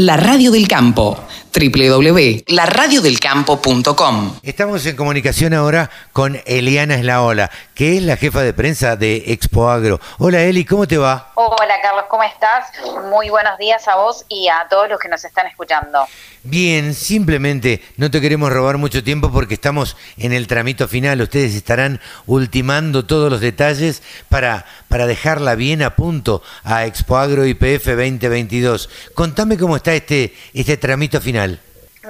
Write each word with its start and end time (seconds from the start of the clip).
La 0.00 0.14
Radio 0.14 0.52
del 0.52 0.68
Campo 0.68 1.24
www.laradiodelcampo.com 1.52 4.38
Estamos 4.42 4.84
en 4.86 4.96
comunicación 4.96 5.54
ahora 5.54 5.90
con 6.12 6.40
Eliana 6.46 6.96
Eslaola, 6.96 7.50
que 7.74 7.96
es 7.96 8.02
la 8.02 8.16
jefa 8.16 8.42
de 8.42 8.52
prensa 8.52 8.96
de 8.96 9.24
Expo 9.28 9.68
Agro. 9.68 10.00
Hola 10.18 10.42
Eli, 10.42 10.64
¿cómo 10.64 10.86
te 10.86 10.98
va? 10.98 11.32
Hola 11.34 11.74
Carlos, 11.82 12.04
¿cómo 12.08 12.22
estás? 12.22 12.66
Muy 13.10 13.30
buenos 13.30 13.58
días 13.58 13.86
a 13.88 13.96
vos 13.96 14.24
y 14.28 14.48
a 14.48 14.66
todos 14.68 14.88
los 14.88 14.98
que 14.98 15.08
nos 15.08 15.24
están 15.24 15.46
escuchando. 15.46 16.06
Bien, 16.44 16.94
simplemente 16.94 17.82
no 17.96 18.10
te 18.10 18.20
queremos 18.20 18.52
robar 18.52 18.78
mucho 18.78 19.02
tiempo 19.02 19.30
porque 19.30 19.54
estamos 19.54 19.96
en 20.16 20.32
el 20.32 20.46
tramito 20.46 20.88
final. 20.88 21.20
Ustedes 21.20 21.54
estarán 21.54 22.00
ultimando 22.26 23.04
todos 23.04 23.30
los 23.30 23.40
detalles 23.40 24.02
para, 24.28 24.64
para 24.88 25.06
dejarla 25.06 25.56
bien 25.56 25.82
a 25.82 25.96
punto 25.96 26.42
a 26.62 26.86
Expo 26.86 27.18
Agro 27.18 27.44
IPF 27.44 27.86
2022. 27.86 28.88
Contame 29.14 29.58
cómo 29.58 29.76
está 29.76 29.94
este, 29.94 30.34
este 30.54 30.76
tramito 30.76 31.20
final. 31.20 31.37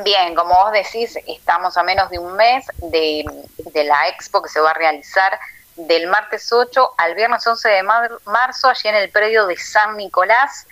Bien, 0.05 0.34
como 0.34 0.55
vos 0.55 0.73
decís, 0.73 1.18
estamos 1.27 1.77
a 1.77 1.82
menos 1.82 2.10
de 2.10 2.18
un 2.18 2.34
mes 2.37 2.64
de, 2.77 3.24
de 3.73 3.84
la 3.84 4.09
expo 4.09 4.42
que 4.42 4.48
se 4.48 4.60
va 4.60 4.70
a 4.70 4.74
realizar 4.74 5.38
del 5.77 6.09
martes 6.09 6.52
8 6.52 6.95
al 6.96 7.14
viernes 7.14 7.46
11 7.46 7.68
de 7.68 7.82
marzo 7.82 8.68
allí 8.68 8.88
en 8.88 8.96
el 8.96 9.10
predio 9.10 9.46
de 9.46 9.56
San 9.56 9.96
Nicolás. 9.96 10.66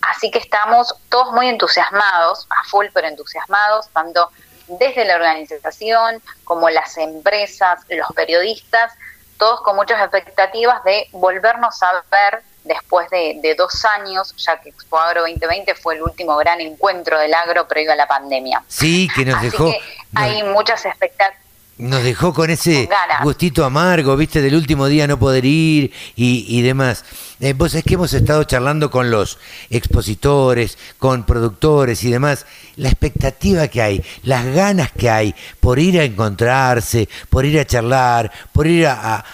Así 0.00 0.30
que 0.30 0.38
estamos 0.38 0.94
todos 1.08 1.32
muy 1.32 1.48
entusiasmados, 1.48 2.46
a 2.50 2.64
full 2.68 2.86
pero 2.92 3.08
entusiasmados, 3.08 3.88
tanto 3.90 4.30
desde 4.66 5.04
la 5.04 5.16
organización 5.16 6.22
como 6.44 6.70
las 6.70 6.96
empresas, 6.96 7.80
los 7.88 8.08
periodistas, 8.14 8.92
todos 9.42 9.60
con 9.62 9.74
muchas 9.74 10.00
expectativas 10.00 10.84
de 10.84 11.08
volvernos 11.10 11.82
a 11.82 12.04
ver 12.12 12.44
después 12.62 13.10
de, 13.10 13.56
dos 13.58 13.84
años, 13.98 14.32
ya 14.36 14.60
que 14.60 14.68
Expo 14.68 14.96
Agro 14.96 15.22
2020 15.22 15.74
fue 15.74 15.96
el 15.96 16.02
último 16.02 16.36
gran 16.36 16.60
encuentro 16.60 17.18
del 17.18 17.34
agro 17.34 17.66
previo 17.66 17.90
a 17.90 17.96
la 17.96 18.06
pandemia. 18.06 18.62
Sí, 18.68 19.08
que 19.12 19.24
nos 19.24 19.42
dejó... 19.42 19.74
hay 20.14 20.44
muchas 20.44 20.86
expectativas. 20.86 21.41
Nos 21.82 22.04
dejó 22.04 22.32
con 22.32 22.48
ese 22.48 22.88
gustito 23.24 23.64
amargo, 23.64 24.16
viste, 24.16 24.40
del 24.40 24.54
último 24.54 24.86
día 24.86 25.08
no 25.08 25.18
poder 25.18 25.44
ir 25.44 25.90
y, 26.14 26.62
demás. 26.62 27.04
Eh, 27.40 27.54
vos 27.54 27.74
es 27.74 27.82
que 27.82 27.94
hemos 27.94 28.14
estado 28.14 28.44
charlando 28.44 28.88
con 28.88 29.10
los 29.10 29.40
expositores, 29.68 30.78
con 30.98 31.24
productores 31.24 32.04
y 32.04 32.10
demás, 32.12 32.46
la 32.76 32.88
expectativa 32.88 33.66
que 33.66 33.82
hay, 33.82 34.04
las 34.22 34.46
ganas 34.54 34.92
que 34.92 35.10
hay 35.10 35.34
por 35.58 35.80
ir 35.80 35.98
a 35.98 36.04
encontrarse, 36.04 37.08
por 37.28 37.44
ir 37.44 37.58
a 37.58 37.64
charlar, 37.64 38.30
por 38.52 38.68
ir 38.68 38.86
a 38.86 39.24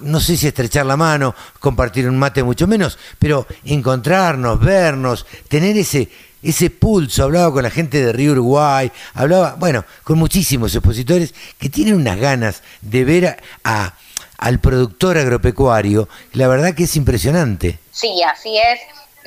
no 0.00 0.20
sé 0.20 0.36
si 0.36 0.46
estrechar 0.46 0.86
la 0.86 0.96
mano, 0.96 1.34
compartir 1.60 2.08
un 2.08 2.18
mate 2.18 2.42
mucho 2.42 2.66
menos, 2.66 2.98
pero 3.18 3.46
encontrarnos, 3.64 4.60
vernos, 4.60 5.26
tener 5.48 5.76
ese, 5.76 6.08
ese 6.42 6.70
pulso. 6.70 7.24
Hablaba 7.24 7.52
con 7.52 7.62
la 7.62 7.70
gente 7.70 8.04
de 8.04 8.12
Río 8.12 8.32
Uruguay, 8.32 8.90
hablaba, 9.14 9.54
bueno, 9.58 9.84
con 10.04 10.18
muchísimos 10.18 10.74
expositores 10.74 11.34
que 11.58 11.68
tienen 11.68 11.94
unas 11.94 12.18
ganas 12.18 12.62
de 12.80 13.04
ver 13.04 13.42
a, 13.64 13.94
al 14.38 14.60
productor 14.60 15.18
agropecuario. 15.18 16.08
La 16.32 16.48
verdad 16.48 16.74
que 16.74 16.84
es 16.84 16.96
impresionante. 16.96 17.78
Sí, 17.90 18.22
así 18.22 18.58
es. 18.58 18.80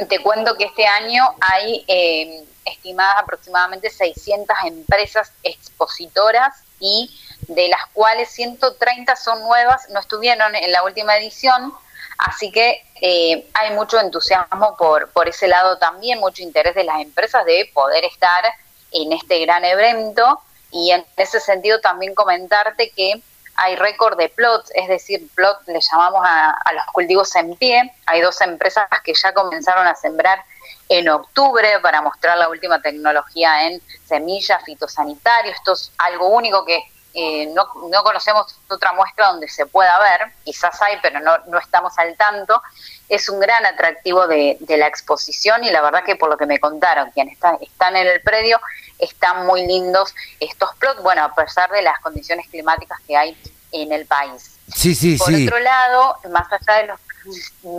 Te 0.08 0.20
cuento 0.22 0.56
que 0.56 0.66
este 0.66 0.86
año 0.86 1.24
hay 1.42 1.84
eh, 1.88 2.44
estimadas 2.66 3.16
aproximadamente 3.24 3.90
600 3.90 4.56
empresas 4.66 5.32
expositoras 5.44 6.54
y 6.80 7.10
de 7.50 7.68
las 7.68 7.86
cuales 7.94 8.30
130 8.30 9.16
son 9.16 9.42
nuevas, 9.42 9.90
no 9.90 10.00
estuvieron 10.00 10.56
en 10.56 10.72
la 10.72 10.84
última 10.84 11.18
edición, 11.18 11.74
así 12.20 12.52
que 12.52 12.84
eh, 13.02 13.50
hay 13.54 13.72
mucho 13.72 14.00
entusiasmo 14.00 14.78
por, 14.78 15.10
por 15.12 15.28
ese 15.28 15.48
lado 15.48 15.78
también, 15.78 16.20
mucho 16.20 16.44
interés 16.44 16.76
de 16.76 16.84
las 16.84 17.02
empresas 17.02 17.44
de 17.46 17.70
poder 17.74 18.06
estar 18.06 18.46
en 18.92 19.12
este 19.14 19.40
gran 19.40 19.66
evento 19.66 20.42
y 20.72 20.92
en 20.92 21.04
ese 21.18 21.40
sentido 21.40 21.82
también 21.82 22.14
comentarte 22.14 22.92
que 22.92 23.22
hay 23.56 23.76
récord 23.76 24.18
de 24.18 24.30
plots, 24.30 24.72
es 24.76 24.88
decir, 24.88 25.28
plot 25.36 25.68
le 25.68 25.80
llamamos 25.82 26.22
a, 26.24 26.52
a, 26.52 26.74
los 26.74 26.86
cultivos 26.94 27.36
en 27.36 27.56
pie. 27.58 27.92
Hay 28.06 28.22
dos 28.22 28.40
empresas 28.40 28.88
que 29.04 29.14
ya 29.14 29.34
comenzaron 29.34 29.86
a 29.86 29.96
sembrar 29.96 30.42
en 30.88 31.10
octubre 31.10 31.68
para 31.82 32.02
mostrar 32.02 32.38
la 32.38 32.48
última 32.48 32.82
tecnología 32.82 33.68
en 33.68 33.82
semillas, 34.08 34.64
fitosanitarios. 34.64 35.56
Esto 35.58 35.74
es 35.74 35.92
algo 35.98 36.30
único 36.30 36.64
que 36.64 36.82
eh, 37.22 37.48
no, 37.54 37.68
no, 37.90 38.02
conocemos 38.02 38.56
otra 38.70 38.94
muestra 38.94 39.28
donde 39.28 39.50
se 39.50 39.66
pueda 39.66 40.00
ver, 40.00 40.32
quizás 40.46 40.82
hay, 40.82 40.96
pero 41.02 41.20
no, 41.20 41.38
no 41.48 41.60
estamos 41.60 41.92
al 41.98 42.16
tanto. 42.16 42.62
Es 43.10 43.28
un 43.28 43.42
gran 43.42 43.66
atractivo 43.66 44.26
de, 44.26 44.58
la 44.70 44.88
exposición 44.88 45.66
y 45.66 45.70
la 45.70 45.82
verdad 45.82 46.06
que 46.06 46.16
por 46.16 46.30
lo 46.30 46.38
que 46.38 46.46
me 46.46 46.62
contaron, 46.62 47.12
quienes 47.12 47.34
están, 47.34 47.58
están 47.60 47.98
en 47.98 48.08
el 48.08 48.22
predio, 48.22 48.62
están 49.00 49.46
muy 49.46 49.68
lindos 49.68 50.16
estos 50.40 50.74
plots, 50.78 51.04
bueno, 51.04 51.26
a 51.26 51.36
pesar 51.36 51.70
de 51.72 51.82
las 51.82 52.00
condiciones 52.00 52.48
climáticas 52.48 52.98
que 53.06 53.18
hay 53.18 53.38
en 53.74 53.92
el 53.92 54.06
país. 54.06 54.58
Sí, 54.74 54.96
sí, 54.96 55.18
por 55.18 55.34
otro 55.34 55.60
lado, 55.60 56.16
más 56.30 56.48
allá 56.54 56.82
de 56.82 56.88
los, 56.88 57.00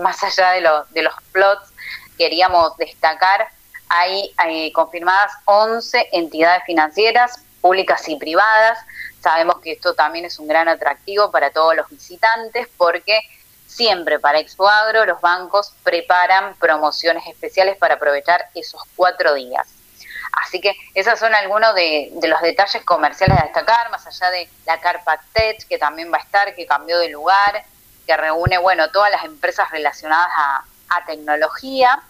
más 0.02 0.22
allá 0.22 0.50
de, 0.50 0.68
de 0.90 1.02
los 1.02 1.14
plots, 1.32 1.72
queríamos 2.18 2.76
destacar, 2.76 3.48
hay, 3.88 4.34
hay 4.36 4.70
confirmadas 4.72 5.32
11 5.46 6.10
entidades 6.12 6.62
financieras, 6.66 7.42
públicas 7.60 8.08
y 8.08 8.16
privadas, 8.16 8.78
Sabemos 9.20 9.60
que 9.60 9.72
esto 9.72 9.94
también 9.94 10.24
es 10.24 10.38
un 10.38 10.48
gran 10.48 10.68
atractivo 10.68 11.30
para 11.30 11.50
todos 11.50 11.76
los 11.76 11.88
visitantes 11.90 12.68
porque 12.76 13.20
siempre 13.66 14.18
para 14.18 14.38
Expo 14.38 14.68
Agro 14.68 15.04
los 15.04 15.20
bancos 15.20 15.74
preparan 15.84 16.54
promociones 16.56 17.26
especiales 17.26 17.76
para 17.76 17.94
aprovechar 17.94 18.48
esos 18.54 18.80
cuatro 18.96 19.34
días. 19.34 19.68
Así 20.44 20.60
que 20.60 20.74
esos 20.94 21.18
son 21.18 21.34
algunos 21.34 21.74
de, 21.74 22.10
los 22.22 22.40
detalles 22.40 22.82
comerciales 22.84 23.38
a 23.38 23.44
destacar, 23.44 23.90
más 23.90 24.06
allá 24.06 24.30
de 24.30 24.48
la 24.64 24.80
Carpac 24.80 25.20
Tech, 25.32 25.66
que 25.68 25.76
también 25.76 26.10
va 26.10 26.18
a 26.18 26.20
estar, 26.20 26.54
que 26.54 26.66
cambió 26.66 26.98
de 26.98 27.08
lugar, 27.08 27.64
que 28.06 28.16
reúne, 28.16 28.56
bueno, 28.58 28.90
todas 28.90 29.10
las 29.10 29.24
empresas 29.24 29.70
relacionadas 29.70 30.30
a, 30.34 30.64
a 30.88 31.04
tecnología. 31.04 32.00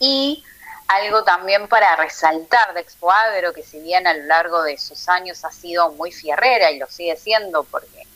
Y 0.00 0.44
algo 0.90 1.22
también 1.22 1.68
para 1.68 1.94
resaltar 1.94 2.74
de 2.74 2.80
Expo 2.80 3.12
Agro, 3.12 3.52
que 3.52 3.62
si 3.62 3.78
bien 3.78 4.08
a 4.08 4.14
lo 4.14 4.24
largo 4.24 4.62
de 4.62 4.76
sus 4.76 5.08
años 5.08 5.44
ha 5.44 5.52
sido 5.52 5.92
muy 5.92 6.10
fierrera 6.10 6.72
y 6.72 6.78
lo 6.78 6.88
sigue 6.88 7.16
siendo 7.16 7.62
porque 7.62 8.06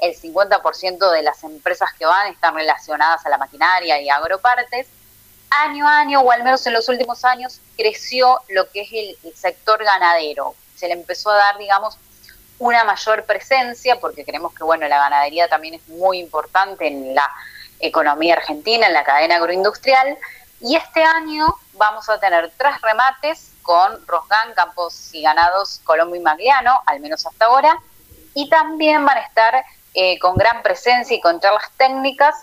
el 0.00 0.16
50% 0.16 1.12
de 1.12 1.22
las 1.22 1.44
empresas 1.44 1.90
que 1.96 2.04
van 2.04 2.32
están 2.32 2.56
relacionadas 2.56 3.24
a 3.24 3.28
la 3.28 3.38
maquinaria 3.38 4.00
y 4.00 4.10
agropartes, 4.10 4.88
año 5.50 5.86
a 5.86 6.00
año, 6.00 6.22
o 6.22 6.32
al 6.32 6.42
menos 6.42 6.66
en 6.66 6.72
los 6.72 6.88
últimos 6.88 7.24
años, 7.24 7.60
creció 7.76 8.40
lo 8.48 8.68
que 8.68 8.82
es 8.82 8.88
el, 8.92 9.34
sector 9.36 9.84
ganadero. 9.84 10.56
Se 10.74 10.88
le 10.88 10.94
empezó 10.94 11.30
a 11.30 11.36
dar, 11.36 11.58
digamos, 11.58 11.96
una 12.58 12.82
mayor 12.82 13.24
presencia, 13.26 14.00
porque 14.00 14.24
creemos 14.24 14.52
que, 14.54 14.64
bueno, 14.64 14.88
la 14.88 14.98
ganadería 14.98 15.46
también 15.46 15.74
es 15.74 15.86
muy 15.86 16.18
importante 16.18 16.88
en 16.88 17.14
la 17.14 17.30
economía 17.78 18.34
argentina, 18.34 18.88
en 18.88 18.92
la 18.92 19.04
cadena 19.04 19.36
agroindustrial, 19.36 20.18
y 20.60 20.74
este 20.74 21.04
año 21.04 21.54
vamos 21.76 22.08
a 22.08 22.18
tener 22.18 22.52
tres 22.56 22.80
remates 22.80 23.52
con 23.62 24.06
Rosgan, 24.06 24.52
Campos 24.54 25.14
y 25.14 25.22
Ganados 25.22 25.80
Colombo 25.84 26.14
y 26.14 26.20
Magliano, 26.20 26.82
al 26.86 27.00
menos 27.00 27.26
hasta 27.26 27.46
ahora, 27.46 27.78
y 28.34 28.48
también 28.48 29.04
van 29.04 29.18
a 29.18 29.22
estar 29.22 29.64
eh, 29.94 30.18
con 30.18 30.36
gran 30.36 30.62
presencia 30.62 31.16
y 31.16 31.20
con 31.20 31.40
charlas 31.40 31.70
técnicas 31.76 32.34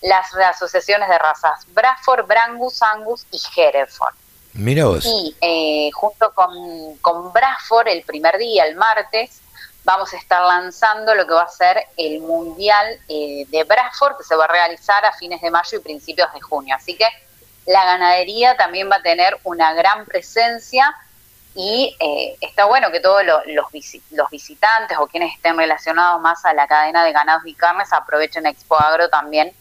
las 0.00 0.34
asociaciones 0.34 1.08
de 1.08 1.18
razas 1.18 1.66
Braford, 1.74 2.26
Brangus, 2.26 2.82
Angus 2.82 3.26
y 3.30 3.40
Hereford. 3.56 4.14
Mira 4.54 4.86
vos. 4.86 5.04
Y 5.04 5.36
eh, 5.40 5.90
junto 5.92 6.32
con, 6.34 6.96
con 6.98 7.32
Braford, 7.32 7.88
el 7.88 8.02
primer 8.02 8.36
día, 8.38 8.64
el 8.64 8.76
martes, 8.76 9.40
vamos 9.84 10.12
a 10.12 10.16
estar 10.16 10.42
lanzando 10.42 11.14
lo 11.14 11.26
que 11.26 11.34
va 11.34 11.42
a 11.42 11.48
ser 11.48 11.84
el 11.96 12.20
Mundial 12.20 12.98
eh, 13.08 13.44
de 13.48 13.64
Braford, 13.64 14.16
que 14.18 14.24
se 14.24 14.36
va 14.36 14.44
a 14.44 14.48
realizar 14.48 15.04
a 15.04 15.12
fines 15.12 15.40
de 15.40 15.50
mayo 15.50 15.78
y 15.78 15.82
principios 15.82 16.32
de 16.32 16.40
junio. 16.40 16.74
Así 16.74 16.96
que 16.96 17.06
la 17.70 17.84
ganadería 17.84 18.56
también 18.56 18.90
va 18.90 18.96
a 18.96 19.02
tener 19.02 19.38
una 19.44 19.72
gran 19.74 20.04
presencia 20.04 20.92
y 21.54 21.96
eh, 22.00 22.36
está 22.40 22.64
bueno 22.64 22.90
que 22.90 22.98
todos 22.98 23.24
los, 23.24 23.42
los, 23.46 23.70
visitantes 24.30 24.98
o 24.98 25.06
quienes 25.06 25.34
estén 25.34 25.56
relacionados 25.56 26.20
más 26.20 26.44
a 26.44 26.52
la 26.52 26.66
cadena 26.66 27.04
de 27.04 27.12
ganados 27.12 27.46
y 27.46 27.54
carnes 27.54 27.92
aprovechen 27.92 28.46
Expo 28.46 28.76
Agro 28.76 29.08
también 29.08 29.52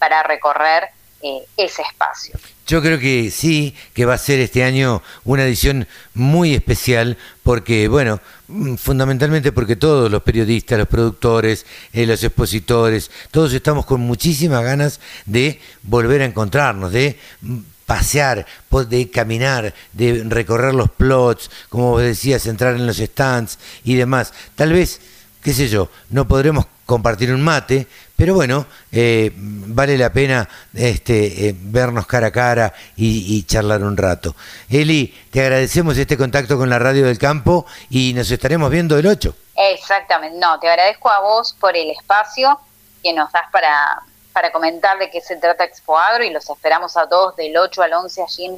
para 0.00 0.24
recorrer 0.24 0.90
eh, 1.22 1.46
ese 1.56 1.82
espacio. 1.82 2.38
Yo 2.66 2.82
creo 2.82 2.98
que 2.98 3.30
sí, 3.30 3.74
que 3.94 4.04
va 4.04 4.14
a 4.14 4.18
ser 4.18 4.40
este 4.40 4.64
año 4.64 5.02
una 5.24 5.44
edición 5.44 5.86
muy 6.14 6.54
especial 6.54 7.16
porque, 7.42 7.86
bueno, 7.86 8.20
mm, 8.48 8.74
fundamentalmente 8.74 9.52
porque 9.52 9.76
todos 9.76 10.10
los 10.10 10.22
periodistas, 10.22 10.78
los 10.78 10.88
productores, 10.88 11.66
eh, 11.92 12.06
los 12.06 12.24
expositores, 12.24 13.10
todos 13.30 13.52
estamos 13.52 13.86
con 13.86 14.00
muchísimas 14.00 14.64
ganas 14.64 15.00
de 15.26 15.60
volver 15.82 16.22
a 16.22 16.24
encontrarnos, 16.24 16.92
de 16.92 17.18
mm, 17.40 17.58
pasear, 17.86 18.46
de 18.88 19.10
caminar, 19.10 19.74
de 19.92 20.24
recorrer 20.24 20.74
los 20.74 20.90
plots, 20.90 21.50
como 21.68 21.90
vos 21.90 22.02
decías, 22.02 22.46
entrar 22.46 22.74
en 22.74 22.86
los 22.86 22.96
stands 22.96 23.58
y 23.84 23.94
demás. 23.94 24.32
Tal 24.54 24.72
vez, 24.72 25.00
qué 25.42 25.52
sé 25.52 25.68
yo, 25.68 25.90
no 26.10 26.26
podremos 26.26 26.66
compartir 26.86 27.32
un 27.32 27.42
mate, 27.42 27.86
pero 28.16 28.34
bueno, 28.34 28.66
eh, 28.90 29.32
vale 29.34 29.96
la 29.98 30.12
pena 30.12 30.48
este, 30.74 31.48
eh, 31.48 31.54
vernos 31.56 32.06
cara 32.06 32.28
a 32.28 32.30
cara 32.30 32.72
y, 32.96 33.42
charlar 33.44 33.82
un 33.82 33.96
rato. 33.96 34.34
Eli, 34.68 35.14
te 35.30 35.40
agradecemos 35.40 35.96
este 35.98 36.16
contacto 36.16 36.56
con 36.56 36.70
la 36.70 36.78
Radio 36.78 37.06
del 37.06 37.18
Campo 37.18 37.66
y 37.90 38.12
nos 38.14 38.30
estaremos 38.30 38.70
viendo 38.70 38.98
el 38.98 39.06
8. 39.06 39.34
Exactamente, 39.56 40.38
no, 40.38 40.58
te 40.60 40.68
agradezco 40.68 41.10
a 41.10 41.20
vos 41.20 41.56
por 41.58 41.76
el 41.76 41.90
espacio 41.90 42.58
que 43.02 43.12
nos 43.12 43.30
das 43.32 43.50
para, 43.50 44.02
para 44.32 44.52
comentar 44.52 44.98
de 44.98 45.10
qué 45.10 45.20
se 45.20 45.36
trata 45.36 45.64
Expo 45.64 45.98
Agro 45.98 46.24
y 46.24 46.30
los 46.30 46.48
esperamos 46.48 46.96
a 46.96 47.08
todos 47.08 47.36
del 47.36 47.56
8 47.56 47.82
al 47.82 47.92
11 47.92 48.22
allí 48.22 48.50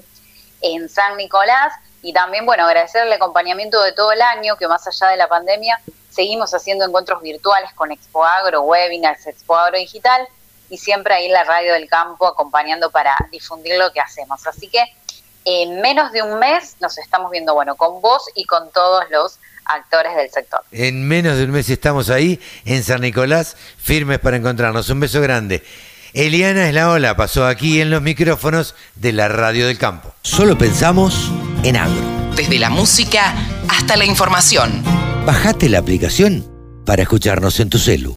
en 0.60 0.88
San 0.88 1.16
Nicolás 1.16 1.72
y 2.04 2.12
también, 2.12 2.44
bueno, 2.44 2.66
agradecer 2.66 3.06
el 3.06 3.12
acompañamiento 3.14 3.82
de 3.82 3.92
todo 3.92 4.12
el 4.12 4.20
año, 4.20 4.56
que 4.56 4.68
más 4.68 4.86
allá 4.86 5.08
de 5.08 5.16
la 5.16 5.26
pandemia, 5.26 5.80
seguimos 6.14 6.54
haciendo 6.54 6.84
encuentros 6.84 7.20
virtuales 7.22 7.72
con 7.74 7.90
Expo 7.90 8.24
Agro, 8.24 8.62
webinars, 8.62 9.26
Expo 9.26 9.56
Agro 9.56 9.78
Digital, 9.78 10.26
y 10.70 10.78
siempre 10.78 11.14
ahí 11.14 11.28
la 11.28 11.44
radio 11.44 11.72
del 11.72 11.88
campo 11.88 12.26
acompañando 12.26 12.90
para 12.90 13.16
difundir 13.30 13.76
lo 13.76 13.92
que 13.92 14.00
hacemos. 14.00 14.46
Así 14.46 14.68
que 14.68 14.84
en 15.44 15.80
menos 15.80 16.12
de 16.12 16.22
un 16.22 16.38
mes 16.38 16.76
nos 16.80 16.96
estamos 16.98 17.30
viendo, 17.30 17.54
bueno, 17.54 17.76
con 17.76 18.00
vos 18.00 18.22
y 18.34 18.44
con 18.44 18.70
todos 18.70 19.04
los 19.10 19.38
actores 19.66 20.16
del 20.16 20.30
sector. 20.30 20.62
En 20.72 21.06
menos 21.06 21.36
de 21.36 21.44
un 21.44 21.50
mes 21.50 21.68
estamos 21.68 22.10
ahí, 22.10 22.40
en 22.64 22.82
San 22.82 23.00
Nicolás, 23.00 23.56
firmes 23.78 24.18
para 24.18 24.36
encontrarnos. 24.36 24.88
Un 24.90 25.00
beso 25.00 25.20
grande. 25.20 25.62
Eliana 26.12 26.68
es 26.68 26.74
la 26.74 26.90
ola, 26.90 27.16
pasó 27.16 27.46
aquí 27.46 27.80
en 27.80 27.90
los 27.90 28.00
micrófonos 28.00 28.74
de 28.94 29.12
la 29.12 29.28
radio 29.28 29.66
del 29.66 29.78
campo. 29.78 30.14
Solo 30.22 30.56
pensamos 30.56 31.30
en 31.64 31.76
agro. 31.76 32.02
Desde 32.36 32.58
la 32.58 32.70
música 32.70 33.34
hasta 33.68 33.96
la 33.96 34.04
información. 34.04 35.03
Bajate 35.26 35.70
la 35.70 35.78
aplicación 35.78 36.44
para 36.84 37.00
escucharnos 37.00 37.58
en 37.58 37.70
tu 37.70 37.78
celu. 37.78 38.12